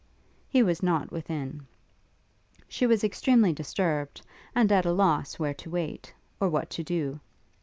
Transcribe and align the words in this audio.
He 0.49 0.63
was 0.63 0.81
not 0.81 1.11
within. 1.11 1.67
She 2.67 2.87
was 2.87 3.03
extremely 3.03 3.53
disturbed, 3.53 4.23
and 4.55 4.71
at 4.71 4.83
a 4.87 4.91
loss 4.91 5.37
where 5.37 5.53
to 5.53 5.69
wait, 5.69 6.11
or 6.39 6.49
what 6.49 6.71
to 6.71 6.83
do. 6.83 7.19